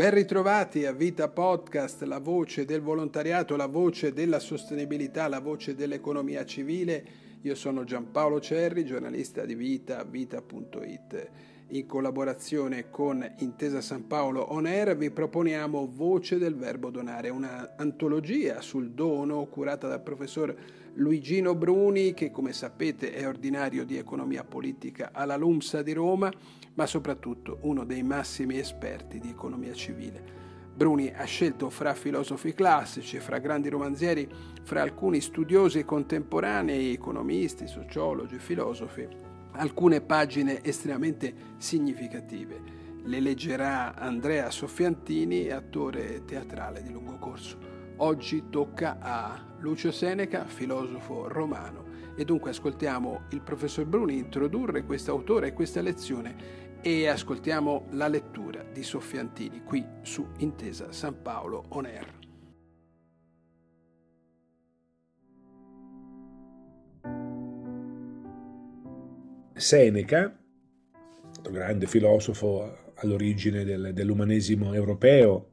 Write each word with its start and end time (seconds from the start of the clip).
Ben 0.00 0.14
ritrovati 0.14 0.86
a 0.86 0.92
Vita 0.92 1.28
Podcast, 1.28 2.04
la 2.04 2.20
voce 2.20 2.64
del 2.64 2.80
volontariato, 2.80 3.54
la 3.54 3.66
voce 3.66 4.14
della 4.14 4.38
sostenibilità, 4.38 5.28
la 5.28 5.40
voce 5.40 5.74
dell'economia 5.74 6.42
civile. 6.46 7.04
Io 7.42 7.54
sono 7.54 7.84
Giampaolo 7.84 8.40
Cerri, 8.40 8.86
giornalista 8.86 9.44
di 9.44 9.54
Vita, 9.54 10.02
vita.it. 10.04 11.28
In 11.72 11.86
collaborazione 11.86 12.90
con 12.90 13.24
Intesa 13.38 13.80
San 13.80 14.08
Paolo 14.08 14.40
On 14.54 14.66
Air 14.66 14.96
vi 14.96 15.12
proponiamo 15.12 15.88
Voce 15.88 16.36
del 16.36 16.56
Verbo 16.56 16.90
Donare, 16.90 17.28
una 17.28 17.74
antologia 17.76 18.60
sul 18.60 18.90
dono 18.90 19.46
curata 19.46 19.86
dal 19.86 20.02
professor 20.02 20.52
Luigino 20.94 21.54
Bruni, 21.54 22.12
che 22.12 22.32
come 22.32 22.52
sapete 22.52 23.12
è 23.12 23.24
ordinario 23.24 23.84
di 23.84 23.96
economia 23.96 24.42
politica 24.42 25.10
alla 25.12 25.36
LUMSA 25.36 25.82
di 25.82 25.92
Roma 25.92 26.28
ma 26.74 26.86
soprattutto 26.86 27.58
uno 27.62 27.84
dei 27.84 28.02
massimi 28.02 28.58
esperti 28.58 29.20
di 29.20 29.28
economia 29.28 29.72
civile. 29.72 30.38
Bruni 30.74 31.12
ha 31.14 31.24
scelto 31.24 31.70
fra 31.70 31.94
filosofi 31.94 32.52
classici, 32.52 33.20
fra 33.20 33.38
grandi 33.38 33.68
romanzieri, 33.68 34.28
fra 34.64 34.82
alcuni 34.82 35.20
studiosi 35.20 35.84
contemporanei, 35.84 36.92
economisti, 36.92 37.68
sociologi, 37.68 38.38
filosofi, 38.38 39.06
alcune 39.52 40.00
pagine 40.00 40.62
estremamente 40.62 41.34
significative. 41.56 42.78
Le 43.04 43.20
leggerà 43.20 43.94
Andrea 43.94 44.50
Soffiantini, 44.50 45.50
attore 45.50 46.24
teatrale 46.24 46.82
di 46.82 46.92
lungo 46.92 47.16
corso. 47.18 47.58
Oggi 47.96 48.44
tocca 48.50 48.98
a 49.00 49.44
Lucio 49.58 49.90
Seneca, 49.90 50.46
filosofo 50.46 51.28
romano, 51.28 51.84
e 52.14 52.24
dunque 52.24 52.50
ascoltiamo 52.50 53.22
il 53.30 53.40
professor 53.40 53.84
Bruni 53.86 54.18
introdurre 54.18 54.84
quest'autore 54.84 55.48
e 55.48 55.52
questa 55.52 55.80
lezione 55.80 56.78
e 56.82 57.08
ascoltiamo 57.08 57.86
la 57.90 58.08
lettura 58.08 58.62
di 58.62 58.82
Soffiantini 58.82 59.62
qui 59.64 59.84
su 60.02 60.26
Intesa 60.38 60.92
San 60.92 61.20
Paolo 61.22 61.64
On 61.70 61.84
Air. 61.84 62.19
Seneca, 69.60 70.34
grande 71.50 71.86
filosofo 71.86 72.92
all'origine 72.96 73.62
del, 73.64 73.90
dell'umanesimo 73.92 74.72
europeo, 74.72 75.50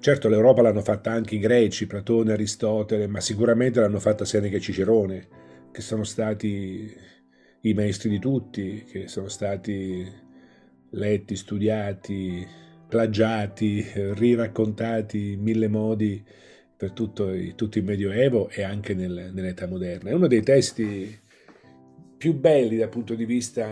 certo 0.00 0.28
l'Europa 0.28 0.62
l'hanno 0.62 0.82
fatta 0.82 1.10
anche 1.10 1.36
i 1.36 1.38
greci, 1.38 1.86
Platone, 1.86 2.32
Aristotele, 2.32 3.06
ma 3.06 3.20
sicuramente 3.20 3.80
l'hanno 3.80 3.98
fatta 3.98 4.24
Seneca 4.24 4.56
e 4.56 4.60
Cicerone, 4.60 5.28
che 5.72 5.80
sono 5.80 6.04
stati 6.04 6.94
i 7.62 7.74
maestri 7.74 8.10
di 8.10 8.18
tutti, 8.18 8.84
che 8.84 9.08
sono 9.08 9.28
stati 9.28 10.06
letti, 10.90 11.34
studiati, 11.34 12.46
plagiati, 12.88 13.86
riraccontati 13.94 15.32
in 15.32 15.40
mille 15.40 15.68
modi 15.68 16.24
per 16.76 16.92
tutto, 16.92 17.32
tutto 17.56 17.78
il 17.78 17.84
Medioevo 17.84 18.48
e 18.50 18.62
anche 18.62 18.94
nel, 18.94 19.30
nell'età 19.32 19.66
moderna. 19.66 20.10
È 20.10 20.14
uno 20.14 20.26
dei 20.26 20.42
testi 20.42 21.26
più 22.18 22.34
belli 22.34 22.76
dal 22.76 22.88
punto 22.88 23.14
di 23.14 23.24
vista 23.24 23.66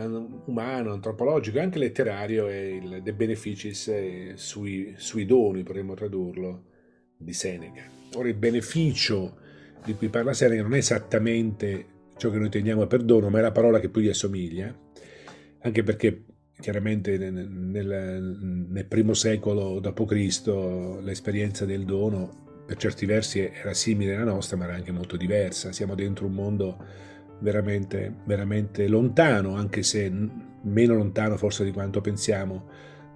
umano, 0.44 0.92
antropologico 0.92 1.58
e 1.58 1.60
anche 1.60 1.80
letterario 1.80 2.46
è 2.46 2.56
il 2.56 3.00
De 3.02 3.12
Beneficis 3.12 4.34
sui, 4.34 4.94
sui 4.96 5.26
doni, 5.26 5.64
potremmo 5.64 5.94
tradurlo, 5.94 6.66
di 7.16 7.32
Seneca. 7.32 7.82
Ora 8.14 8.28
il 8.28 8.34
beneficio 8.34 9.36
di 9.84 9.94
cui 9.94 10.08
parla 10.08 10.32
Seneca 10.32 10.62
non 10.62 10.74
è 10.74 10.78
esattamente 10.78 11.86
ciò 12.16 12.30
che 12.30 12.36
noi 12.36 12.46
intendiamo 12.46 12.86
per 12.86 13.02
dono, 13.02 13.30
ma 13.30 13.40
è 13.40 13.42
la 13.42 13.52
parola 13.52 13.80
che 13.80 13.88
più 13.88 14.00
gli 14.00 14.08
assomiglia, 14.08 14.74
anche 15.60 15.82
perché 15.82 16.24
chiaramente 16.58 17.18
nel, 17.18 17.48
nel, 17.48 18.66
nel 18.70 18.86
primo 18.86 19.12
secolo 19.12 19.80
d.C. 19.80 21.00
l'esperienza 21.02 21.64
del 21.64 21.84
dono 21.84 22.44
per 22.66 22.76
certi 22.76 23.06
versi 23.06 23.40
era 23.40 23.74
simile 23.74 24.14
alla 24.14 24.24
nostra, 24.24 24.56
ma 24.56 24.64
era 24.64 24.74
anche 24.74 24.92
molto 24.92 25.16
diversa. 25.16 25.72
Siamo 25.72 25.94
dentro 25.94 26.26
un 26.26 26.32
mondo 26.32 26.84
veramente, 27.40 28.12
veramente 28.24 28.88
lontano, 28.88 29.54
anche 29.54 29.82
se 29.82 30.12
meno 30.62 30.94
lontano 30.94 31.36
forse 31.36 31.64
di 31.64 31.72
quanto 31.72 32.00
pensiamo 32.00 32.64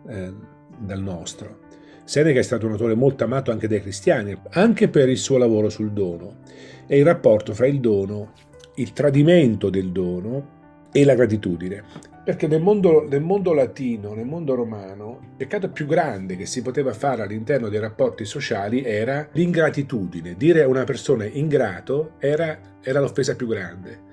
eh, 0.08 0.32
dal 0.78 1.03
nostro. 1.03 1.69
Seneca 2.04 2.38
è 2.41 2.42
stato 2.42 2.66
un 2.66 2.72
autore 2.72 2.94
molto 2.94 3.25
amato 3.25 3.50
anche 3.50 3.69
dai 3.69 3.81
cristiani, 3.81 4.36
anche 4.50 4.88
per 4.88 5.08
il 5.08 5.19
suo 5.19 5.38
lavoro 5.38 5.69
sul 5.69 5.92
dono 5.92 6.38
e 6.86 6.98
il 6.98 7.04
rapporto 7.04 7.54
fra 7.54 7.66
il 7.66 7.78
dono 7.81 8.32
il 8.81 8.92
tradimento 8.92 9.69
del 9.69 9.91
dono 9.92 10.58
e 10.91 11.04
la 11.04 11.14
gratitudine. 11.14 11.84
Perché 12.25 12.47
nel 12.47 12.60
mondo, 12.60 13.06
nel 13.08 13.22
mondo, 13.22 13.52
latino, 13.52 14.14
nel 14.14 14.26
mondo 14.26 14.54
romano, 14.54 15.19
il 15.22 15.37
peccato 15.37 15.70
più 15.70 15.87
grande 15.87 16.37
che 16.37 16.47
si 16.47 16.62
poteva 16.62 16.92
fare 16.92 17.22
all'interno 17.22 17.69
dei 17.69 17.81
rapporti 17.81 18.25
sociali 18.25 18.84
era 18.84 19.28
l'ingratitudine. 19.32 20.34
Dire 20.37 20.62
a 20.62 20.69
una 20.69 20.84
persona 20.84 21.25
ingrato 21.25 22.12
era, 22.19 22.58
era 22.82 23.00
l'offesa 23.00 23.37
più 23.37 23.47
grande, 23.47 24.08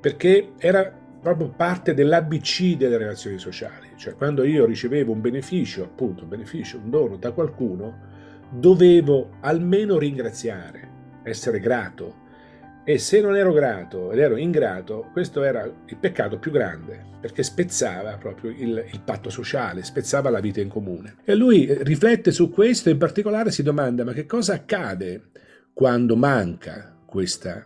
perché 0.00 0.52
era 0.58 0.98
proprio 1.20 1.50
parte 1.50 1.92
dell'ABC 1.92 2.76
delle 2.76 2.96
relazioni 2.96 3.38
sociali. 3.38 3.90
Cioè, 3.96 4.14
quando 4.14 4.44
io 4.44 4.64
ricevevo 4.64 5.12
un 5.12 5.20
beneficio, 5.20 5.84
appunto, 5.84 6.22
un 6.22 6.30
beneficio, 6.30 6.78
un 6.78 6.90
dono 6.90 7.16
da 7.16 7.32
qualcuno, 7.32 8.08
dovevo 8.50 9.36
almeno 9.40 9.98
ringraziare, 9.98 10.88
essere 11.22 11.60
grato, 11.60 12.28
e 12.82 12.98
se 12.98 13.20
non 13.20 13.36
ero 13.36 13.52
grato 13.52 14.10
ed 14.10 14.18
ero 14.18 14.36
ingrato, 14.36 15.10
questo 15.12 15.42
era 15.42 15.62
il 15.64 15.96
peccato 15.96 16.38
più 16.38 16.50
grande, 16.50 17.04
perché 17.20 17.42
spezzava 17.42 18.16
proprio 18.16 18.50
il, 18.50 18.84
il, 18.90 19.00
patto 19.04 19.28
sociale, 19.28 19.84
spezzava 19.84 20.30
la 20.30 20.40
vita 20.40 20.60
in 20.60 20.68
comune. 20.68 21.16
E 21.24 21.34
lui 21.34 21.68
riflette 21.82 22.32
su 22.32 22.50
questo 22.50 22.88
e 22.88 22.92
in 22.92 22.98
particolare 22.98 23.50
si 23.50 23.62
domanda 23.62 24.02
ma 24.02 24.12
che 24.12 24.24
cosa 24.24 24.54
accade 24.54 25.28
quando 25.74 26.16
manca 26.16 26.96
questa 27.04 27.64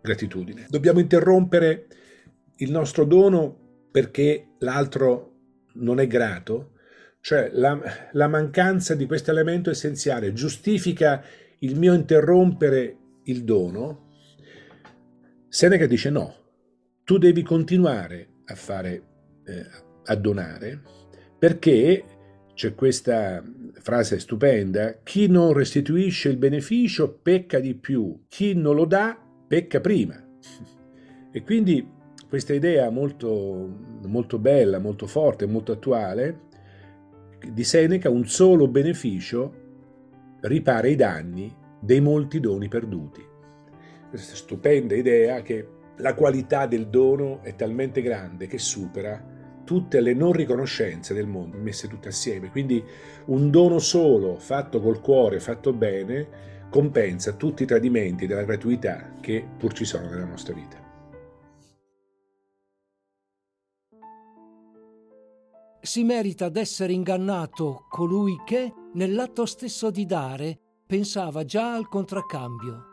gratitudine? 0.00 0.66
Dobbiamo 0.68 1.00
interrompere 1.00 1.86
il 2.56 2.70
nostro 2.70 3.04
dono 3.04 3.88
perché 3.90 4.54
l'altro 4.58 5.34
non 5.74 6.00
è 6.00 6.06
grato? 6.06 6.72
Cioè 7.20 7.50
la, 7.52 7.78
la 8.12 8.28
mancanza 8.28 8.94
di 8.94 9.06
questo 9.06 9.30
elemento 9.30 9.70
essenziale 9.70 10.32
giustifica 10.32 11.22
il 11.60 11.78
mio 11.78 11.92
interrompere 11.92 12.96
il 13.24 13.44
dono? 13.44 14.08
Seneca 15.48 15.86
dice 15.86 16.10
no, 16.10 16.34
tu 17.04 17.18
devi 17.18 17.42
continuare 17.42 18.28
a 18.46 18.54
fare, 18.54 19.02
eh, 19.44 19.66
a 20.04 20.14
donare, 20.14 20.80
perché 21.38 22.04
c'è 22.54 22.74
questa 22.74 23.42
frase 23.72 24.18
stupenda, 24.18 25.00
chi 25.02 25.26
non 25.26 25.52
restituisce 25.52 26.28
il 26.28 26.36
beneficio 26.36 27.18
pecca 27.20 27.58
di 27.58 27.74
più, 27.74 28.24
chi 28.28 28.54
non 28.54 28.74
lo 28.74 28.84
dà 28.84 29.18
pecca 29.50 29.80
prima. 29.80 30.14
E 31.32 31.42
quindi 31.42 31.84
questa 32.28 32.54
idea 32.54 32.88
molto, 32.90 33.68
molto 34.06 34.38
bella, 34.38 34.78
molto 34.78 35.08
forte, 35.08 35.44
molto 35.46 35.72
attuale, 35.72 36.42
di 37.52 37.64
Seneca, 37.64 38.10
un 38.10 38.28
solo 38.28 38.68
beneficio 38.68 39.54
ripara 40.42 40.86
i 40.86 40.94
danni 40.94 41.52
dei 41.80 42.00
molti 42.00 42.38
doni 42.38 42.68
perduti 42.68 43.26
questa 44.08 44.36
stupenda 44.36 44.94
idea 44.94 45.42
che 45.42 45.66
la 45.96 46.14
qualità 46.14 46.66
del 46.66 46.88
dono 46.88 47.40
è 47.42 47.56
talmente 47.56 48.02
grande 48.02 48.46
che 48.46 48.58
supera 48.58 49.24
tutte 49.64 50.00
le 50.00 50.14
non 50.14 50.32
riconoscenze 50.32 51.12
del 51.12 51.26
mondo 51.26 51.56
messe 51.56 51.88
tutte 51.88 52.08
assieme. 52.08 52.50
Quindi 52.50 52.82
un 53.26 53.50
dono 53.50 53.78
solo, 53.78 54.36
fatto 54.36 54.80
col 54.80 55.00
cuore, 55.00 55.38
fatto 55.38 55.72
bene, 55.72 56.28
compensa 56.70 57.32
tutti 57.32 57.64
i 57.64 57.66
tradimenti 57.66 58.26
della 58.26 58.44
gratuità 58.44 59.16
che 59.20 59.46
pur 59.58 59.72
ci 59.72 59.84
sono 59.84 60.08
nella 60.08 60.24
nostra 60.24 60.54
vita. 60.54 60.78
Si 65.82 66.04
merita 66.04 66.48
d'essere 66.48 66.92
ingannato 66.92 67.86
colui 67.88 68.40
che, 68.44 68.72
nell'atto 68.94 69.46
stesso 69.46 69.90
di 69.90 70.06
dare, 70.06 70.58
pensava 70.86 71.44
già 71.44 71.74
al 71.74 71.88
contraccambio. 71.88 72.84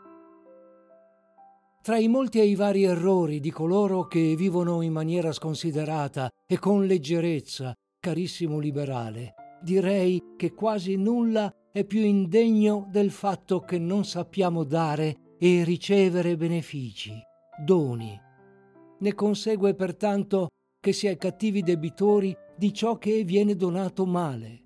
Tra 1.82 1.98
i 1.98 2.08
molti 2.08 2.40
e 2.40 2.46
i 2.46 2.54
vari 2.54 2.84
errori 2.84 3.40
di 3.40 3.50
coloro 3.50 4.06
che 4.06 4.34
vivono 4.36 4.82
in 4.82 4.92
maniera 4.92 5.32
sconsiderata 5.32 6.28
e 6.46 6.58
con 6.58 6.84
leggerezza, 6.84 7.72
carissimo 8.00 8.58
liberale, 8.58 9.34
direi 9.62 10.34
che 10.36 10.54
quasi 10.54 10.96
nulla 10.96 11.52
è 11.78 11.84
più 11.84 12.00
indegno 12.00 12.88
del 12.90 13.12
fatto 13.12 13.60
che 13.60 13.78
non 13.78 14.04
sappiamo 14.04 14.64
dare 14.64 15.36
e 15.38 15.62
ricevere 15.62 16.36
benefici, 16.36 17.12
doni. 17.64 18.20
Ne 18.98 19.14
consegue 19.14 19.74
pertanto 19.74 20.48
che 20.80 20.92
si 20.92 21.06
è 21.06 21.16
cattivi 21.16 21.62
debitori 21.62 22.36
di 22.56 22.72
ciò 22.72 22.98
che 22.98 23.22
viene 23.22 23.54
donato 23.54 24.04
male. 24.06 24.64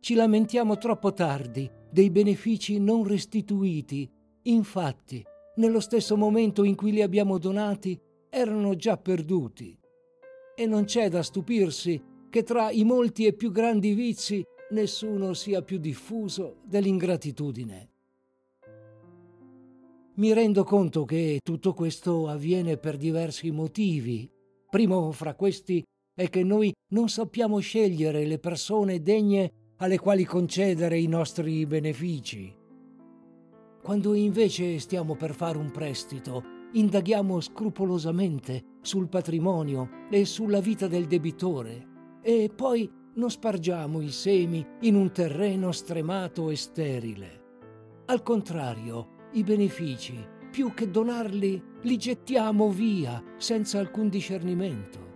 Ci 0.00 0.14
lamentiamo 0.14 0.78
troppo 0.78 1.12
tardi 1.12 1.70
dei 1.90 2.08
benefici 2.08 2.80
non 2.80 3.06
restituiti. 3.06 4.10
Infatti, 4.44 5.22
nello 5.56 5.80
stesso 5.80 6.16
momento 6.16 6.64
in 6.64 6.76
cui 6.76 6.92
li 6.92 7.02
abbiamo 7.02 7.36
donati, 7.36 8.00
erano 8.30 8.74
già 8.74 8.96
perduti. 8.96 9.78
E 10.56 10.64
non 10.64 10.84
c'è 10.84 11.10
da 11.10 11.22
stupirsi 11.22 12.02
che 12.30 12.42
tra 12.42 12.70
i 12.70 12.84
molti 12.84 13.26
e 13.26 13.34
più 13.34 13.50
grandi 13.50 13.92
vizi 13.92 14.42
nessuno 14.70 15.34
sia 15.34 15.62
più 15.62 15.78
diffuso 15.78 16.56
dell'ingratitudine. 16.64 17.90
Mi 20.14 20.32
rendo 20.32 20.64
conto 20.64 21.04
che 21.04 21.38
tutto 21.42 21.72
questo 21.74 22.28
avviene 22.28 22.76
per 22.76 22.96
diversi 22.96 23.50
motivi. 23.50 24.28
Primo 24.68 25.12
fra 25.12 25.34
questi 25.34 25.82
è 26.14 26.28
che 26.28 26.42
noi 26.42 26.72
non 26.88 27.08
sappiamo 27.08 27.60
scegliere 27.60 28.26
le 28.26 28.38
persone 28.38 29.00
degne 29.00 29.52
alle 29.76 29.98
quali 29.98 30.24
concedere 30.24 30.98
i 30.98 31.06
nostri 31.06 31.64
benefici. 31.66 32.52
Quando 33.80 34.14
invece 34.14 34.80
stiamo 34.80 35.14
per 35.14 35.34
fare 35.34 35.56
un 35.56 35.70
prestito, 35.70 36.42
indaghiamo 36.72 37.40
scrupolosamente 37.40 38.78
sul 38.82 39.08
patrimonio 39.08 40.08
e 40.10 40.24
sulla 40.24 40.60
vita 40.60 40.88
del 40.88 41.06
debitore 41.06 41.86
e 42.20 42.50
poi 42.54 42.90
non 43.18 43.30
spargiamo 43.30 44.00
i 44.00 44.10
semi 44.10 44.64
in 44.82 44.94
un 44.94 45.10
terreno 45.10 45.72
stremato 45.72 46.50
e 46.50 46.56
sterile. 46.56 47.42
Al 48.06 48.22
contrario, 48.22 49.26
i 49.32 49.42
benefici, 49.42 50.24
più 50.52 50.72
che 50.72 50.88
donarli, 50.88 51.62
li 51.82 51.96
gettiamo 51.96 52.70
via 52.70 53.22
senza 53.36 53.80
alcun 53.80 54.08
discernimento. 54.08 55.06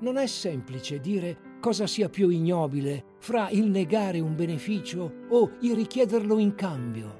Non 0.00 0.16
è 0.16 0.26
semplice 0.26 1.00
dire 1.00 1.58
cosa 1.60 1.86
sia 1.86 2.08
più 2.08 2.30
ignobile 2.30 3.16
fra 3.18 3.50
il 3.50 3.66
negare 3.66 4.20
un 4.20 4.34
beneficio 4.34 5.26
o 5.28 5.50
il 5.60 5.74
richiederlo 5.74 6.38
in 6.38 6.54
cambio. 6.54 7.18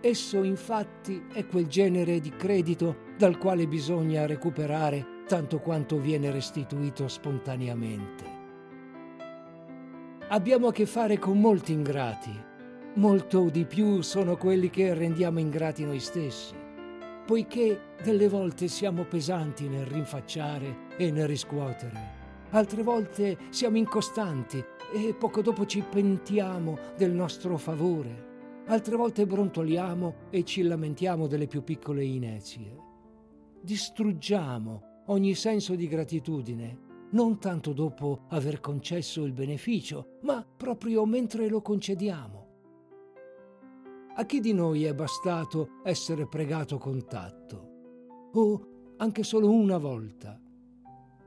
Esso 0.00 0.44
infatti 0.44 1.24
è 1.32 1.44
quel 1.44 1.66
genere 1.66 2.20
di 2.20 2.30
credito 2.30 2.98
dal 3.18 3.36
quale 3.36 3.66
bisogna 3.66 4.26
recuperare 4.26 5.17
tanto 5.28 5.60
quanto 5.60 5.98
viene 5.98 6.30
restituito 6.30 7.06
spontaneamente. 7.06 8.24
Abbiamo 10.28 10.68
a 10.68 10.72
che 10.72 10.86
fare 10.86 11.18
con 11.18 11.38
molti 11.38 11.72
ingrati, 11.72 12.32
molto 12.94 13.50
di 13.50 13.66
più 13.66 14.00
sono 14.00 14.36
quelli 14.36 14.70
che 14.70 14.94
rendiamo 14.94 15.38
ingrati 15.38 15.84
noi 15.84 16.00
stessi, 16.00 16.54
poiché 17.26 17.94
delle 18.02 18.28
volte 18.28 18.68
siamo 18.68 19.04
pesanti 19.04 19.68
nel 19.68 19.86
rinfacciare 19.86 20.96
e 20.96 21.10
nel 21.10 21.28
riscuotere, 21.28 22.16
altre 22.50 22.82
volte 22.82 23.36
siamo 23.50 23.76
incostanti 23.76 24.64
e 24.92 25.14
poco 25.14 25.42
dopo 25.42 25.66
ci 25.66 25.82
pentiamo 25.82 26.78
del 26.96 27.12
nostro 27.12 27.58
favore 27.58 28.26
altre 28.68 28.96
volte 28.96 29.26
brontoliamo 29.26 30.14
e 30.30 30.44
ci 30.44 30.62
lamentiamo 30.62 31.26
delle 31.26 31.46
più 31.46 31.62
piccole 31.64 32.04
inezie. 32.04 32.76
Distruggiamo 33.60 34.87
ogni 35.08 35.34
senso 35.34 35.74
di 35.74 35.86
gratitudine, 35.86 36.86
non 37.10 37.38
tanto 37.38 37.72
dopo 37.72 38.24
aver 38.28 38.60
concesso 38.60 39.24
il 39.24 39.32
beneficio, 39.32 40.18
ma 40.22 40.44
proprio 40.44 41.04
mentre 41.06 41.48
lo 41.48 41.60
concediamo. 41.60 42.46
A 44.16 44.24
chi 44.24 44.40
di 44.40 44.52
noi 44.52 44.84
è 44.84 44.94
bastato 44.94 45.80
essere 45.84 46.26
pregato 46.26 46.76
con 46.78 47.06
tatto? 47.06 48.30
O 48.32 48.94
anche 48.96 49.22
solo 49.22 49.50
una 49.50 49.78
volta? 49.78 50.40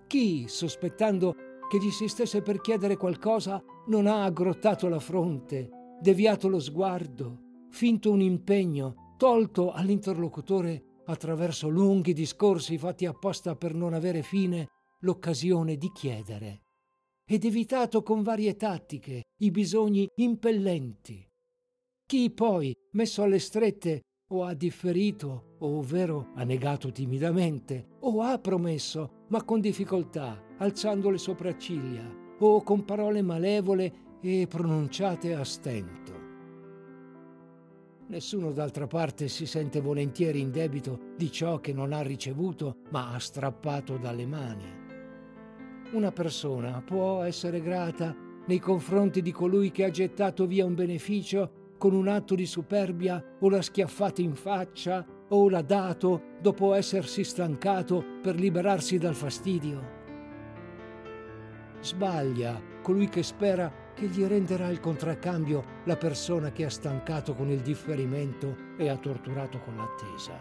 Chi, 0.07 0.45
sospettando 0.48 1.36
che 1.69 1.77
gli 1.77 1.89
si 1.89 2.07
stesse 2.07 2.42
per 2.42 2.60
chiedere 2.60 2.98
qualcosa, 2.98 3.63
non 3.88 4.07
ha 4.07 4.24
aggrottato 4.24 4.89
la 4.89 5.00
fronte 5.00 5.80
deviato 6.01 6.50
lo 6.50 6.60
sguardo, 6.60 7.68
finto 7.69 8.12
un 8.12 8.22
impegno, 8.22 9.13
tolto 9.18 9.72
all'interlocutore 9.72 10.91
attraverso 11.12 11.69
lunghi 11.69 12.13
discorsi 12.13 12.78
fatti 12.78 13.06
apposta 13.06 13.56
per 13.56 13.74
non 13.74 13.94
avere 13.94 14.24
fine 14.24 14.68
l'occasione 15.02 15.78
di 15.78 15.92
chiedere, 15.92 16.62
ed 17.25 17.46
evitato 17.46 18.04
con 18.04 18.24
varie 18.24 18.56
tattiche 18.56 19.24
i 19.38 19.52
bisogni 19.52 20.08
impellenti. 20.16 21.25
Chi 22.06 22.30
poi, 22.31 22.74
messo 22.92 23.24
alle 23.24 23.40
strette, 23.40 24.02
o 24.31 24.44
ha 24.44 24.54
differito, 24.54 25.56
ovvero 25.60 26.31
ha 26.36 26.44
negato 26.44 26.92
timidamente, 26.92 27.98
o 28.02 28.22
ha 28.22 28.38
promesso, 28.40 29.25
ma 29.30 29.44
con 29.44 29.60
difficoltà, 29.60 30.42
alzando 30.58 31.10
le 31.10 31.18
sopracciglia, 31.18 32.36
o 32.40 32.63
con 32.63 32.86
parole 32.86 33.22
malevole 33.22 34.19
e 34.22 34.48
pronunciate 34.48 35.34
a 35.34 35.44
stento. 35.44 36.21
Nessuno 38.12 38.52
d'altra 38.52 38.88
parte 38.88 39.30
si 39.30 39.46
sente 39.46 39.80
volentieri 39.80 40.42
in 40.42 40.52
debito 40.52 41.13
di 41.16 41.31
ciò 41.31 41.62
che 41.62 41.72
non 41.72 41.94
ha 41.94 42.02
ricevuto 42.02 42.80
ma 42.90 43.13
ha 43.13 43.19
strappato 43.19 43.96
dalle 43.96 44.25
mani. 44.25 44.66
Una 45.94 46.12
persona 46.12 46.81
può 46.81 47.22
essere 47.22 47.62
grata 47.62 48.13
nei 48.48 48.60
confronti 48.60 49.22
di 49.22 49.31
colui 49.31 49.72
che 49.72 49.86
ha 49.86 49.90
gettato 49.90 50.46
via 50.46 50.66
un 50.66 50.75
beneficio 50.75 51.75
con 51.78 51.94
un 51.94 52.10
atto 52.10 52.36
di 52.36 52.46
superbia 52.46 53.38
o 53.40 53.48
l'ha 53.48 53.62
schiaffato 53.62 54.19
in 54.19 54.36
faccia 54.36 55.08
o 55.30 55.48
l'ha 55.48 55.62
dato 55.62 56.36
dopo 56.42 56.74
essersi 56.74 57.24
stancato 57.24 58.04
per 58.22 58.36
liberarsi 58.36 58.98
dal 58.98 59.16
fastidio. 59.16 60.00
Sbaglia 61.80 62.62
colui 62.81 63.08
che 63.08 63.24
spera 63.24 63.72
che 63.94 64.08
gli 64.08 64.24
renderà 64.24 64.70
il 64.70 64.80
contraccambio 64.80 65.64
la 65.86 65.98
persona 65.98 66.52
che 66.52 66.66
ha 66.66 66.70
stancato 66.70 67.34
con 67.34 67.50
il 67.50 67.62
differimento 67.62 68.56
e 68.78 68.90
ha 68.90 68.98
torturato 68.98 69.60
con 69.60 69.76
l'attesa. 69.76 70.40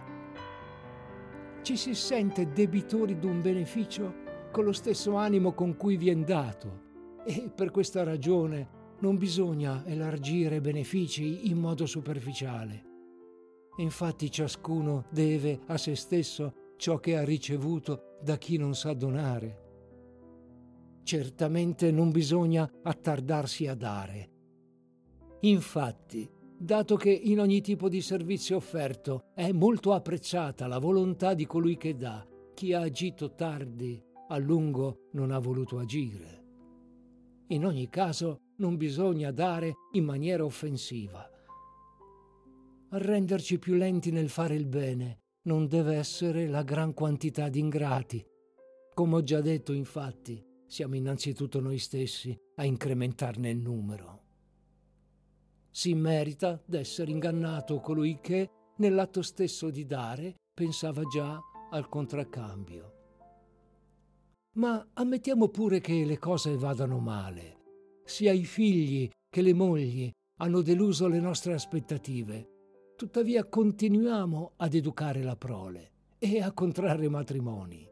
Ci 1.63 1.77
si 1.77 1.95
sente 1.95 2.53
debitori 2.53 3.19
d'un 3.19 3.41
beneficio 3.43 4.29
con 4.51 4.65
lo 4.65 4.73
stesso 4.73 5.15
animo 5.17 5.53
con 5.53 5.77
cui 5.77 5.97
viene 5.97 6.25
dato 6.25 6.89
e 7.25 7.51
per 7.55 7.71
questa 7.71 8.03
ragione 8.03 8.79
non 9.01 9.19
bisogna 9.19 9.85
elargire 9.87 10.61
benefici 10.61 11.51
in 11.51 11.59
modo 11.59 11.87
superficiale. 11.87 12.85
Infatti 13.77 14.31
ciascuno 14.31 15.05
deve 15.11 15.61
a 15.67 15.77
se 15.79 15.95
stesso 15.95 16.75
ciò 16.77 16.99
che 16.99 17.17
ha 17.17 17.25
ricevuto 17.25 18.17
da 18.23 18.37
chi 18.37 18.57
non 18.57 18.75
sa 18.75 18.93
donare. 18.93 19.70
Certamente 21.11 21.91
non 21.91 22.13
bisogna 22.13 22.71
attardarsi 22.85 23.67
a 23.67 23.75
dare. 23.75 24.31
Infatti, 25.41 26.31
dato 26.57 26.95
che 26.95 27.11
in 27.11 27.41
ogni 27.41 27.61
tipo 27.63 27.89
di 27.89 28.01
servizio 28.01 28.55
offerto 28.55 29.25
è 29.35 29.51
molto 29.51 29.93
apprezzata 29.93 30.69
la 30.69 30.79
volontà 30.79 31.35
di 31.35 31.47
colui 31.47 31.77
che 31.77 31.97
dà, 31.97 32.25
chi 32.55 32.75
ha 32.75 32.83
agito 32.83 33.35
tardi, 33.35 34.01
a 34.29 34.39
lungo 34.39 35.09
non 35.15 35.33
ha 35.33 35.41
voluto 35.41 35.81
agire. 35.81 36.45
In 37.49 37.67
ogni 37.67 37.89
caso 37.89 38.43
non 38.59 38.77
bisogna 38.77 39.33
dare 39.33 39.73
in 39.95 40.05
maniera 40.05 40.45
offensiva. 40.45 41.29
Renderci 42.91 43.59
più 43.59 43.75
lenti 43.75 44.13
nel 44.13 44.29
fare 44.29 44.55
il 44.55 44.67
bene 44.67 45.23
non 45.47 45.67
deve 45.67 45.97
essere 45.97 46.47
la 46.47 46.63
gran 46.63 46.95
quantità 46.95 47.49
di 47.49 47.59
ingrati. 47.59 48.25
Come 48.95 49.17
ho 49.17 49.23
già 49.25 49.41
detto, 49.41 49.73
infatti, 49.73 50.47
siamo 50.71 50.95
innanzitutto 50.95 51.59
noi 51.59 51.79
stessi 51.79 52.39
a 52.55 52.65
incrementarne 52.65 53.51
il 53.51 53.59
numero. 53.59 54.23
Si 55.69 55.93
merita 55.95 56.63
d'essere 56.65 57.11
ingannato 57.11 57.81
colui 57.81 58.21
che, 58.21 58.49
nell'atto 58.77 59.21
stesso 59.23 59.69
di 59.71 59.85
dare, 59.85 60.37
pensava 60.55 61.03
già 61.13 61.41
al 61.71 61.89
contraccambio. 61.89 62.95
Ma 64.53 64.91
ammettiamo 64.93 65.49
pure 65.49 65.81
che 65.81 66.05
le 66.05 66.19
cose 66.19 66.57
vadano 66.57 67.01
male. 67.01 67.59
Sia 68.05 68.31
i 68.31 68.45
figli 68.45 69.11
che 69.29 69.43
le 69.43 69.55
mogli 69.55 70.09
hanno 70.37 70.63
deluso 70.63 71.09
le 71.09 71.19
nostre 71.19 71.53
aspettative. 71.53 72.93
Tuttavia 72.95 73.45
continuiamo 73.45 74.53
ad 74.57 74.75
educare 74.75 75.25
la 75.25 75.37
prole 75.37 75.91
e 76.19 76.41
a 76.41 76.53
contrarre 76.53 77.09
matrimoni. 77.09 77.90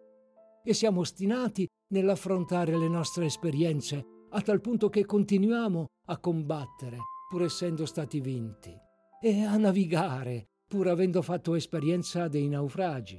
E 0.68 0.75
siamo 0.75 1.00
ostinati 1.00 1.66
nell'affrontare 1.94 2.76
le 2.76 2.88
nostre 2.88 3.25
esperienze, 3.25 4.04
a 4.28 4.42
tal 4.42 4.60
punto 4.60 4.90
che 4.90 5.06
continuiamo 5.06 5.87
a 6.08 6.18
combattere, 6.18 6.98
pur 7.26 7.44
essendo 7.44 7.87
stati 7.87 8.20
vinti, 8.20 8.76
e 9.18 9.44
a 9.44 9.56
navigare, 9.56 10.48
pur 10.68 10.88
avendo 10.88 11.22
fatto 11.22 11.54
esperienza 11.54 12.28
dei 12.28 12.48
naufragi. 12.48 13.18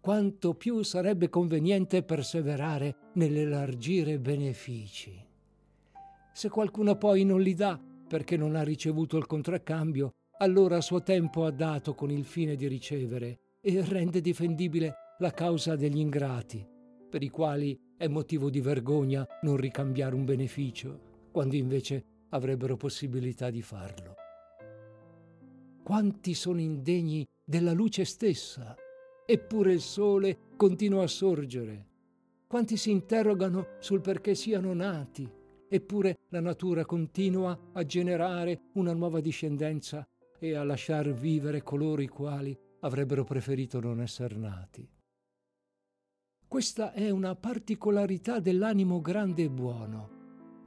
Quanto 0.00 0.54
più 0.54 0.82
sarebbe 0.82 1.28
conveniente 1.28 2.02
perseverare 2.02 2.96
nell'elargire 3.14 4.18
benefici. 4.18 5.24
Se 6.32 6.48
qualcuno 6.48 6.96
poi 6.96 7.22
non 7.22 7.40
li 7.40 7.54
dà 7.54 7.80
perché 8.08 8.36
non 8.36 8.56
ha 8.56 8.64
ricevuto 8.64 9.16
il 9.18 9.26
contraccambio, 9.26 10.14
allora 10.38 10.78
a 10.78 10.80
suo 10.80 11.00
tempo 11.00 11.44
ha 11.44 11.52
dato 11.52 11.94
con 11.94 12.10
il 12.10 12.24
fine 12.24 12.56
di 12.56 12.66
ricevere 12.66 13.38
e 13.60 13.80
rende 13.84 14.20
difendibile 14.20 14.94
la 15.20 15.32
causa 15.32 15.74
degli 15.74 15.98
ingrati 15.98 16.64
per 17.08 17.22
i 17.22 17.28
quali 17.28 17.78
è 17.96 18.06
motivo 18.06 18.50
di 18.50 18.60
vergogna 18.60 19.26
non 19.42 19.56
ricambiare 19.56 20.14
un 20.14 20.24
beneficio, 20.24 21.26
quando 21.32 21.56
invece 21.56 22.04
avrebbero 22.28 22.76
possibilità 22.76 23.50
di 23.50 23.62
farlo. 23.62 24.14
Quanti 25.82 26.34
sono 26.34 26.60
indegni 26.60 27.26
della 27.44 27.72
luce 27.72 28.04
stessa, 28.04 28.76
eppure 29.26 29.72
il 29.72 29.80
sole 29.80 30.38
continua 30.56 31.02
a 31.02 31.08
sorgere. 31.08 31.86
Quanti 32.46 32.76
si 32.76 32.90
interrogano 32.90 33.76
sul 33.80 34.00
perché 34.00 34.34
siano 34.34 34.72
nati, 34.74 35.28
eppure 35.68 36.18
la 36.28 36.40
natura 36.40 36.84
continua 36.84 37.58
a 37.72 37.84
generare 37.84 38.68
una 38.74 38.92
nuova 38.92 39.20
discendenza 39.20 40.06
e 40.38 40.54
a 40.54 40.62
lasciar 40.62 41.12
vivere 41.12 41.62
coloro 41.62 42.02
i 42.02 42.08
quali 42.08 42.56
avrebbero 42.80 43.24
preferito 43.24 43.80
non 43.80 44.00
essere 44.00 44.36
nati. 44.36 44.88
Questa 46.48 46.92
è 46.92 47.10
una 47.10 47.34
particolarità 47.34 48.40
dell'animo 48.40 49.02
grande 49.02 49.42
e 49.42 49.50
buono, 49.50 50.08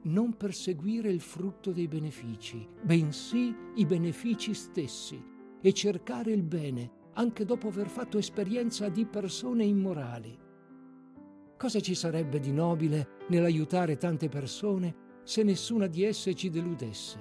non 0.02 0.36
perseguire 0.36 1.10
il 1.10 1.20
frutto 1.20 1.72
dei 1.72 1.88
benefici, 1.88 2.64
bensì 2.80 3.52
i 3.74 3.84
benefici 3.84 4.54
stessi 4.54 5.20
e 5.60 5.72
cercare 5.72 6.30
il 6.30 6.44
bene 6.44 7.10
anche 7.14 7.44
dopo 7.44 7.66
aver 7.66 7.88
fatto 7.88 8.16
esperienza 8.16 8.88
di 8.90 9.04
persone 9.06 9.64
immorali. 9.64 10.38
Cosa 11.56 11.80
ci 11.80 11.96
sarebbe 11.96 12.38
di 12.38 12.52
nobile 12.52 13.24
nell'aiutare 13.30 13.96
tante 13.96 14.28
persone 14.28 14.94
se 15.24 15.42
nessuna 15.42 15.88
di 15.88 16.04
esse 16.04 16.32
ci 16.34 16.48
deludesse? 16.48 17.18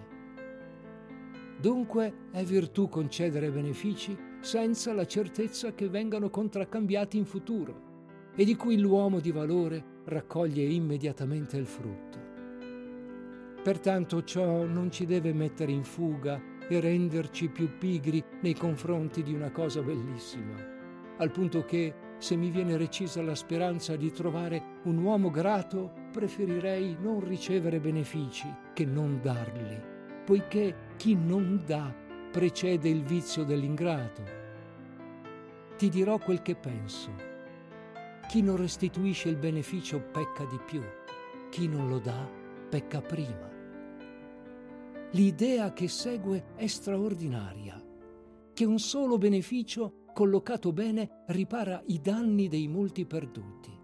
Dunque 1.60 2.28
è 2.30 2.44
virtù 2.44 2.88
concedere 2.90 3.50
benefici 3.50 4.16
senza 4.40 4.94
la 4.94 5.08
certezza 5.08 5.74
che 5.74 5.90
vengano 5.90 6.30
contraccambiati 6.30 7.18
in 7.18 7.26
futuro 7.26 7.90
e 8.36 8.46
di 8.46 8.56
cui 8.56 8.80
l'uomo 8.80 9.20
di 9.20 9.32
valore 9.32 9.84
raccoglie 10.06 10.64
immediatamente 10.64 11.58
il 11.58 11.66
frutto. 11.66 12.20
Pertanto 13.64 14.24
ciò 14.24 14.66
non 14.66 14.92
ci 14.92 15.06
deve 15.06 15.34
mettere 15.34 15.72
in 15.72 15.84
fuga 15.84 16.42
e 16.68 16.80
renderci 16.80 17.50
più 17.50 17.78
pigri 17.78 18.24
nei 18.42 18.56
confronti 18.56 19.22
di 19.22 19.34
una 19.34 19.52
cosa 19.52 19.82
bellissima, 19.82 20.56
al 21.18 21.32
punto 21.32 21.64
che 21.66 21.94
se 22.18 22.36
mi 22.36 22.50
viene 22.50 22.78
recisa 22.78 23.22
la 23.22 23.36
speranza 23.36 23.96
di 23.96 24.12
trovare 24.12 24.80
un 24.84 24.98
uomo 25.04 25.30
grato, 25.32 25.92
preferirei 26.12 26.96
non 27.00 27.20
ricevere 27.20 27.80
benefici 27.80 28.48
che 28.74 28.86
non 28.86 29.20
darli, 29.22 29.80
poiché 30.24 30.76
chi 30.98 31.16
non 31.16 31.62
dà 31.66 31.94
precede 32.32 32.90
il 32.90 33.04
vizio 33.04 33.44
dell'ingrato. 33.44 34.24
Ti 35.78 35.90
dirò 35.90 36.20
quel 36.20 36.42
che 36.44 36.56
penso. 36.56 37.31
Chi 38.32 38.42
non 38.42 38.56
restituisce 38.56 39.28
il 39.28 39.36
beneficio 39.36 40.00
pecca 40.00 40.46
di 40.46 40.58
più, 40.66 40.82
chi 41.50 41.68
non 41.68 41.90
lo 41.90 42.00
dà 42.00 42.26
pecca 42.70 43.02
prima. 43.02 43.52
L'idea 45.12 45.74
che 45.74 45.90
segue 45.90 46.54
è 46.56 46.66
straordinaria, 46.66 47.84
che 48.54 48.64
un 48.64 48.80
solo 48.80 49.18
beneficio 49.18 50.06
collocato 50.14 50.72
bene 50.72 51.24
ripara 51.28 51.84
i 51.88 52.00
danni 52.00 52.48
dei 52.48 52.70
molti 52.70 53.06
perduti. 53.06 53.78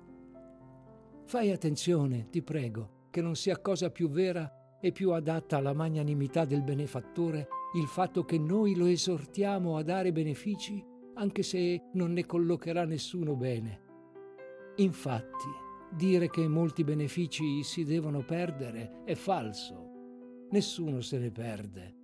Fai 1.26 1.52
attenzione, 1.52 2.30
ti 2.30 2.42
prego, 2.42 3.08
che 3.10 3.20
non 3.20 3.36
sia 3.36 3.60
cosa 3.60 3.92
più 3.92 4.08
vera 4.08 4.78
e 4.80 4.94
più 4.94 5.12
adatta 5.12 5.58
alla 5.58 5.74
magnanimità 5.74 6.46
del 6.46 6.64
benefattore 6.64 7.50
il 7.76 7.88
fatto 7.88 8.24
che 8.24 8.40
noi 8.40 8.76
lo 8.76 8.86
esortiamo 8.86 9.76
a 9.76 9.84
dare 9.84 10.14
benefici 10.14 10.82
anche 11.16 11.44
se 11.44 11.90
non 11.96 12.14
ne 12.14 12.26
collocherà 12.26 12.86
nessuno 12.86 13.36
bene. 13.36 13.87
Infatti, 14.78 15.48
dire 15.92 16.30
che 16.30 16.48
molti 16.48 16.84
benefici 16.84 17.64
si 17.64 17.84
devono 17.84 18.24
perdere 18.24 19.04
è 19.06 19.16
falso 19.16 19.88
nessuno 20.52 21.02
se 21.02 21.18
ne 21.18 21.32
perde, 21.32 21.96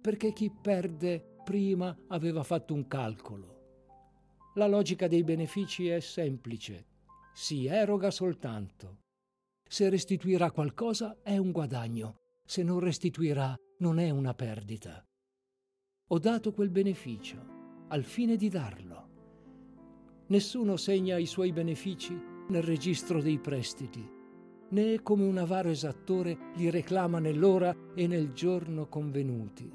perché 0.00 0.32
chi 0.32 0.50
perde 0.50 1.40
prima 1.44 1.96
aveva 2.08 2.42
fatto 2.42 2.74
un 2.74 2.86
calcolo. 2.86 3.60
La 4.54 4.66
logica 4.66 5.08
dei 5.08 5.24
benefici 5.24 5.88
è 5.88 6.00
semplice, 6.00 6.86
si 7.32 7.66
eroga 7.66 8.10
soltanto. 8.10 9.00
Se 9.68 9.88
restituirà 9.88 10.50
qualcosa 10.50 11.18
è 11.22 11.36
un 11.36 11.52
guadagno, 11.52 12.16
se 12.44 12.62
non 12.62 12.80
restituirà 12.80 13.54
non 13.78 13.98
è 13.98 14.10
una 14.10 14.34
perdita. 14.34 15.02
Ho 16.08 16.18
dato 16.18 16.52
quel 16.52 16.70
beneficio 16.70 17.86
al 17.88 18.04
fine 18.04 18.36
di 18.36 18.48
darlo. 18.48 19.11
Nessuno 20.32 20.78
segna 20.78 21.18
i 21.18 21.26
suoi 21.26 21.52
benefici 21.52 22.18
nel 22.48 22.62
registro 22.62 23.20
dei 23.20 23.38
prestiti 23.38 24.02
né 24.70 25.02
come 25.02 25.24
un 25.24 25.36
avaro 25.36 25.68
esattore 25.68 26.52
li 26.54 26.70
reclama 26.70 27.18
nell'ora 27.18 27.76
e 27.94 28.06
nel 28.06 28.32
giorno 28.32 28.88
convenuti. 28.88 29.70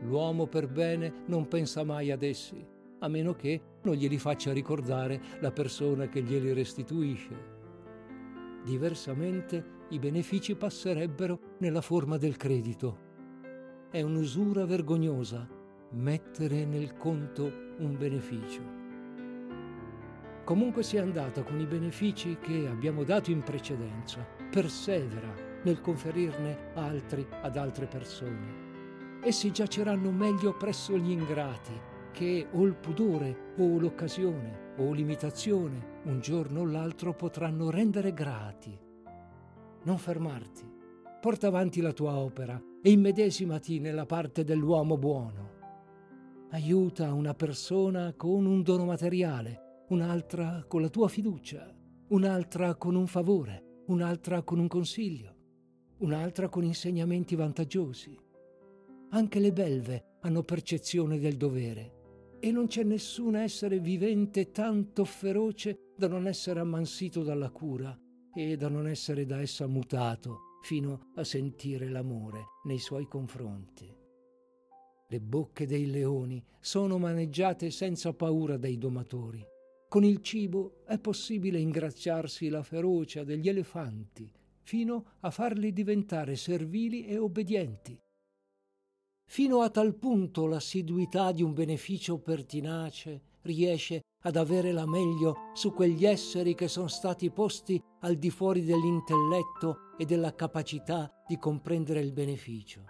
L'uomo 0.00 0.48
per 0.48 0.68
bene 0.68 1.22
non 1.28 1.48
pensa 1.48 1.82
mai 1.82 2.10
ad 2.10 2.22
essi, 2.22 2.62
a 2.98 3.08
meno 3.08 3.34
che 3.34 3.58
non 3.84 3.94
glieli 3.94 4.18
faccia 4.18 4.52
ricordare 4.52 5.18
la 5.40 5.50
persona 5.50 6.10
che 6.10 6.20
glieli 6.20 6.52
restituisce. 6.52 7.36
Diversamente 8.66 9.64
i 9.88 9.98
benefici 9.98 10.56
passerebbero 10.56 11.56
nella 11.60 11.80
forma 11.80 12.18
del 12.18 12.36
credito. 12.36 12.98
È 13.90 14.02
un'usura 14.02 14.66
vergognosa 14.66 15.48
mettere 15.92 16.66
nel 16.66 16.98
conto 16.98 17.50
un 17.78 17.96
beneficio. 17.96 18.77
Comunque 20.48 20.82
sia 20.82 21.02
andata 21.02 21.42
con 21.42 21.60
i 21.60 21.66
benefici 21.66 22.38
che 22.40 22.66
abbiamo 22.66 23.04
dato 23.04 23.30
in 23.30 23.42
precedenza, 23.42 24.26
persevera 24.50 25.30
nel 25.62 25.82
conferirne 25.82 26.70
altri 26.72 27.26
ad 27.42 27.58
altre 27.58 27.84
persone. 27.84 29.20
Essi 29.20 29.52
giaceranno 29.52 30.10
meglio 30.10 30.56
presso 30.56 30.96
gli 30.96 31.10
ingrati, 31.10 31.78
che 32.12 32.46
o 32.50 32.64
il 32.64 32.76
pudore 32.76 33.52
o 33.58 33.78
l'occasione 33.78 34.72
o 34.78 34.90
l'imitazione 34.92 35.98
un 36.04 36.18
giorno 36.20 36.60
o 36.60 36.64
l'altro 36.64 37.12
potranno 37.12 37.68
rendere 37.68 38.14
grati. 38.14 38.74
Non 39.82 39.98
fermarti, 39.98 40.66
porta 41.20 41.48
avanti 41.48 41.82
la 41.82 41.92
tua 41.92 42.16
opera 42.16 42.58
e 42.80 42.90
immedesimati 42.90 43.80
nella 43.80 44.06
parte 44.06 44.44
dell'uomo 44.44 44.96
buono. 44.96 45.50
Aiuta 46.52 47.12
una 47.12 47.34
persona 47.34 48.14
con 48.16 48.46
un 48.46 48.62
dono 48.62 48.86
materiale 48.86 49.66
un'altra 49.88 50.64
con 50.68 50.82
la 50.82 50.90
tua 50.90 51.08
fiducia, 51.08 51.74
un'altra 52.08 52.74
con 52.74 52.94
un 52.94 53.06
favore, 53.06 53.82
un'altra 53.86 54.42
con 54.42 54.58
un 54.58 54.68
consiglio, 54.68 55.34
un'altra 55.98 56.50
con 56.50 56.62
insegnamenti 56.62 57.34
vantaggiosi. 57.34 58.18
Anche 59.10 59.38
le 59.40 59.52
belve 59.52 60.16
hanno 60.20 60.42
percezione 60.42 61.18
del 61.18 61.36
dovere 61.36 62.36
e 62.38 62.52
non 62.52 62.66
c'è 62.66 62.82
nessun 62.82 63.34
essere 63.34 63.80
vivente 63.80 64.50
tanto 64.50 65.06
feroce 65.06 65.92
da 65.96 66.06
non 66.06 66.26
essere 66.26 66.60
ammansito 66.60 67.22
dalla 67.22 67.50
cura 67.50 67.98
e 68.34 68.56
da 68.56 68.68
non 68.68 68.86
essere 68.86 69.24
da 69.24 69.40
essa 69.40 69.66
mutato 69.66 70.40
fino 70.60 71.12
a 71.14 71.24
sentire 71.24 71.88
l'amore 71.88 72.44
nei 72.64 72.78
suoi 72.78 73.06
confronti. 73.06 73.90
Le 75.10 75.20
bocche 75.20 75.66
dei 75.66 75.86
leoni 75.86 76.44
sono 76.60 76.98
maneggiate 76.98 77.70
senza 77.70 78.12
paura 78.12 78.58
dai 78.58 78.76
domatori 78.76 79.42
con 79.88 80.04
il 80.04 80.20
cibo 80.20 80.82
è 80.84 80.98
possibile 80.98 81.58
ingraziarsi 81.58 82.48
la 82.48 82.62
ferocia 82.62 83.24
degli 83.24 83.48
elefanti 83.48 84.30
fino 84.62 85.12
a 85.20 85.30
farli 85.30 85.72
diventare 85.72 86.36
servili 86.36 87.06
e 87.06 87.16
obbedienti. 87.16 87.98
Fino 89.24 89.62
a 89.62 89.70
tal 89.70 89.94
punto 89.94 90.46
l'assiduità 90.46 91.32
di 91.32 91.42
un 91.42 91.54
beneficio 91.54 92.18
pertinace 92.18 93.22
riesce 93.42 94.02
ad 94.24 94.36
avere 94.36 94.72
la 94.72 94.86
meglio 94.86 95.52
su 95.54 95.72
quegli 95.72 96.04
esseri 96.04 96.54
che 96.54 96.68
sono 96.68 96.88
stati 96.88 97.30
posti 97.30 97.82
al 98.00 98.16
di 98.16 98.28
fuori 98.28 98.62
dell'intelletto 98.62 99.96
e 99.96 100.04
della 100.04 100.34
capacità 100.34 101.10
di 101.26 101.38
comprendere 101.38 102.00
il 102.00 102.12
beneficio. 102.12 102.84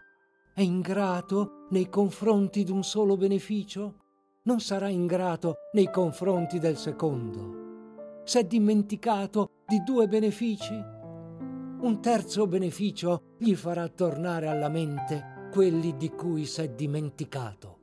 È 0.52 0.61
ingrato 0.62 1.67
nei 1.71 1.88
confronti 1.88 2.64
di 2.64 2.73
un 2.73 2.83
solo 2.83 3.17
beneficio? 3.17 4.08
Non 4.49 4.61
sarà 4.61 4.88
ingrato 4.88 5.69
nei 5.73 5.90
confronti 5.90 6.59
del 6.59 6.78
secondo. 6.78 8.23
S'è 8.25 8.45
dimenticato 8.45 9.50
di 9.67 9.83
due 9.85 10.09
benefici? 10.09 10.73
Un 10.73 11.99
terzo 12.00 12.47
beneficio 12.47 13.35
gli 13.37 13.55
farà 13.55 13.87
tornare 13.88 14.49
alla 14.49 14.71
mente 14.71 15.50
quelli 15.52 15.99
di 15.99 16.09
cui 16.09 16.47
s'è 16.47 16.71
dimenticato. 16.71 17.76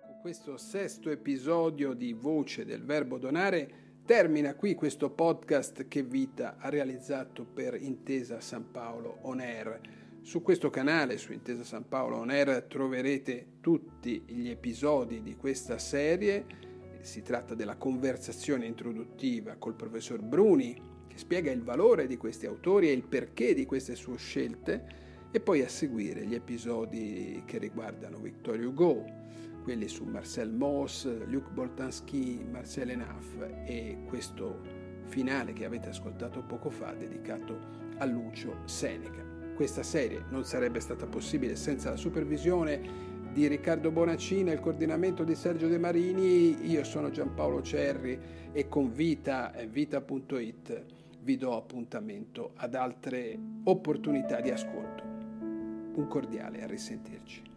Con 0.00 0.18
questo 0.20 0.56
sesto 0.56 1.08
episodio 1.08 1.92
di 1.92 2.12
Voce 2.14 2.64
del 2.64 2.82
Verbo 2.82 3.18
Donare 3.18 4.00
termina 4.04 4.56
qui 4.56 4.74
questo 4.74 5.10
podcast 5.10 5.86
che 5.86 6.02
Vita 6.02 6.56
ha 6.58 6.68
realizzato 6.68 7.44
per 7.44 7.80
Intesa 7.80 8.40
San 8.40 8.72
Paolo 8.72 9.18
On 9.22 9.38
Air. 9.38 10.03
Su 10.24 10.40
questo 10.40 10.70
canale, 10.70 11.18
su 11.18 11.34
Intesa 11.34 11.64
San 11.64 11.86
Paolo 11.86 12.16
On 12.16 12.30
Air, 12.30 12.62
troverete 12.62 13.58
tutti 13.60 14.24
gli 14.26 14.48
episodi 14.48 15.20
di 15.20 15.36
questa 15.36 15.76
serie. 15.76 16.46
Si 17.02 17.20
tratta 17.20 17.54
della 17.54 17.76
conversazione 17.76 18.64
introduttiva 18.64 19.56
col 19.56 19.74
professor 19.74 20.22
Bruni, 20.22 20.80
che 21.06 21.18
spiega 21.18 21.50
il 21.50 21.62
valore 21.62 22.06
di 22.06 22.16
questi 22.16 22.46
autori 22.46 22.88
e 22.88 22.92
il 22.92 23.02
perché 23.02 23.52
di 23.52 23.66
queste 23.66 23.94
sue 23.96 24.16
scelte, 24.16 24.86
e 25.30 25.40
poi 25.40 25.60
a 25.60 25.68
seguire 25.68 26.24
gli 26.24 26.34
episodi 26.34 27.42
che 27.44 27.58
riguardano 27.58 28.18
Victor 28.18 28.58
Hugo, 28.58 29.04
quelli 29.62 29.88
su 29.88 30.04
Marcel 30.04 30.50
Mauss, 30.50 31.06
Luc 31.26 31.50
Boltanski, 31.50 32.42
Marcel 32.50 32.92
Enaf 32.92 33.46
e 33.66 34.04
questo 34.06 34.58
finale 35.04 35.52
che 35.52 35.66
avete 35.66 35.90
ascoltato 35.90 36.42
poco 36.42 36.70
fa 36.70 36.94
dedicato 36.94 37.58
a 37.98 38.06
Lucio 38.06 38.62
Seneca. 38.64 39.33
Questa 39.54 39.84
serie 39.84 40.24
non 40.30 40.44
sarebbe 40.44 40.80
stata 40.80 41.06
possibile 41.06 41.54
senza 41.54 41.90
la 41.90 41.96
supervisione 41.96 43.12
di 43.32 43.46
Riccardo 43.46 43.92
Bonaccini 43.92 44.50
e 44.50 44.54
il 44.54 44.60
coordinamento 44.60 45.22
di 45.22 45.36
Sergio 45.36 45.68
De 45.68 45.78
Marini. 45.78 46.68
Io 46.68 46.82
sono 46.82 47.10
Giampaolo 47.10 47.62
Cerri 47.62 48.18
e 48.52 48.68
con 48.68 48.92
Vita 48.92 49.54
e 49.54 49.66
Vita.it 49.68 50.84
vi 51.20 51.36
do 51.36 51.56
appuntamento 51.56 52.50
ad 52.56 52.74
altre 52.74 53.38
opportunità 53.64 54.40
di 54.40 54.50
ascolto. 54.50 55.02
Un 55.94 56.06
cordiale 56.08 56.62
a 56.62 56.66
risentirci. 56.66 57.53